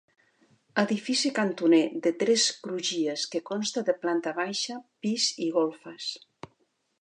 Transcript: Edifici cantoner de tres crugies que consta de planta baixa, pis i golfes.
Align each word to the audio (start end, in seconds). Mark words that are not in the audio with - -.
Edifici 0.83 1.29
cantoner 1.39 1.81
de 2.07 2.11
tres 2.23 2.45
crugies 2.67 3.27
que 3.35 3.43
consta 3.51 3.85
de 3.91 3.95
planta 4.07 4.35
baixa, 4.41 4.79
pis 5.07 5.29
i 5.49 5.53
golfes. 5.61 6.11